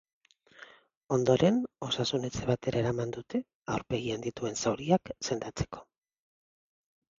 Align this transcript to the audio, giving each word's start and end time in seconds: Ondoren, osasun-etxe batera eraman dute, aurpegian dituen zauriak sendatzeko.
Ondoren, 1.17 1.59
osasun-etxe 1.87 2.47
batera 2.51 2.81
eraman 2.85 3.13
dute, 3.19 3.43
aurpegian 3.75 4.27
dituen 4.27 4.59
zauriak 4.65 5.15
sendatzeko. 5.31 5.87